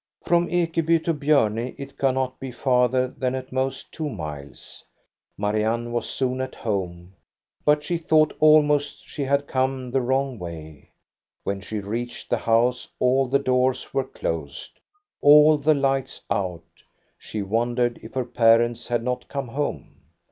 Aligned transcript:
From 0.23 0.47
Ekeby 0.47 1.03
to 1.03 1.13
Bjorne 1.13 1.75
it 1.77 1.95
cannot 1.95 2.39
be 2.39 2.51
farther 2.51 3.07
than 3.07 3.35
at 3.35 3.51
most 3.51 3.91
two 3.91 4.09
miles. 4.09 4.83
Marianne 5.37 5.91
was 5.91 6.09
soon 6.09 6.41
at 6.41 6.55
home, 6.55 7.13
but 7.65 7.83
she 7.83 7.99
thought 7.99 8.35
almost 8.39 9.01
that 9.03 9.07
she 9.09 9.21
had 9.21 9.45
come 9.45 9.91
the 9.91 10.01
wrong 10.01 10.39
way. 10.39 10.89
When 11.43 11.61
she 11.61 11.81
reached 11.81 12.31
the 12.31 12.37
house 12.39 12.87
all 12.97 13.27
the 13.27 13.37
doors 13.37 13.93
were 13.93 14.03
closed, 14.05 14.79
all 15.21 15.59
the 15.59 15.75
lights 15.75 16.23
out; 16.31 16.65
she 17.19 17.43
wondered 17.43 17.99
if 18.01 18.15
her 18.15 18.25
parents 18.25 18.87
had 18.87 19.03
not 19.03 19.27
come 19.27 19.49
home. 19.49 20.01